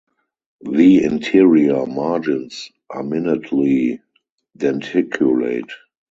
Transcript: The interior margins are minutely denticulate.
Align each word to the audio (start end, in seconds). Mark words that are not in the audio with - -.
The 0.63 1.03
interior 1.03 1.85
margins 1.85 2.71
are 2.89 3.03
minutely 3.03 4.01
denticulate. 4.57 5.69